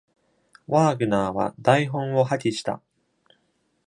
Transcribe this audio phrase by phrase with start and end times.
[0.67, 2.81] ワーグナーは台本を破棄した。